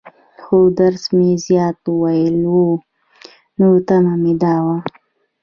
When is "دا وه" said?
4.43-4.77